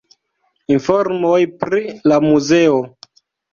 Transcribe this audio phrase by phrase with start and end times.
[0.75, 2.83] Informoj pri la muzeo.